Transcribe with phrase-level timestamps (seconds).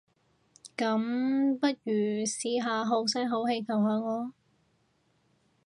[0.75, 1.93] 噉，不如
[2.25, 4.33] 試下好聲好氣求下我？